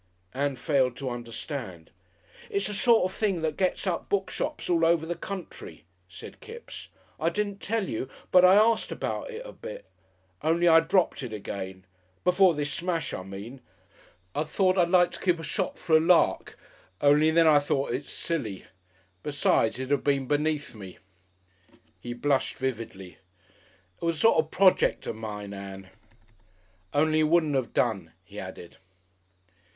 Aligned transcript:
Ann 0.33 0.55
failed 0.55 0.97
to 0.97 1.11
understand. 1.11 1.91
"It's 2.49 2.67
a 2.69 2.73
sort 2.73 3.03
of 3.03 3.15
thing 3.15 3.43
that 3.43 3.55
gets 3.55 3.85
up 3.85 4.09
book 4.09 4.31
shops 4.31 4.67
all 4.67 4.83
over 4.83 5.05
the 5.05 5.13
country," 5.13 5.85
said 6.07 6.39
Kipps. 6.41 6.89
"I 7.19 7.29
didn't 7.29 7.61
tell 7.61 7.87
you, 7.87 8.09
but 8.31 8.43
I 8.43 8.57
arst 8.57 8.91
about 8.91 9.29
it 9.29 9.43
a 9.45 9.51
bit. 9.51 9.85
On'y 10.41 10.67
I 10.67 10.79
dropped 10.79 11.21
it 11.21 11.31
again. 11.33 11.85
Before 12.23 12.55
this 12.55 12.73
smash, 12.73 13.13
I 13.13 13.21
mean. 13.21 13.61
I'd 14.33 14.47
thought 14.47 14.75
I'd 14.75 14.89
like 14.89 15.11
to 15.11 15.19
keep 15.19 15.37
a 15.37 15.43
shop 15.43 15.77
for 15.77 15.95
a 15.95 15.99
lark, 15.99 16.57
on'y 16.99 17.29
then 17.29 17.45
I 17.45 17.59
thought 17.59 17.93
it 17.93 18.05
silly. 18.05 18.65
Besides 19.21 19.77
it 19.79 19.89
'ud 19.91 19.99
'ave 19.99 20.01
been 20.01 20.27
beneath 20.27 20.73
me." 20.73 20.97
He 21.99 22.15
blushed 22.15 22.57
vividly. 22.57 23.19
"It 24.01 24.05
was 24.05 24.15
a 24.15 24.19
sort 24.21 24.43
of 24.43 24.49
projek 24.49 25.05
of 25.05 25.15
mine, 25.15 25.53
Ann. 25.53 25.91
"On'y 26.91 27.19
it 27.19 27.29
wouldn't 27.29 27.55
'ave 27.55 27.67
done," 27.71 28.13
he 28.23 28.39
added. 28.39 28.77